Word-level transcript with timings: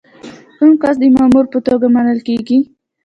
کوم 0.57 0.71
کس 0.81 0.95
د 0.99 1.03
مامور 1.15 1.45
په 1.53 1.59
توګه 1.67 1.85
منل 1.95 2.19
کیږي؟ 2.27 2.57